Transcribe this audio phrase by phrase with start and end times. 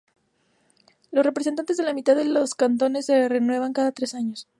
[1.11, 4.47] Los representantes de la mitad de los cantones se renuevan cada tres años.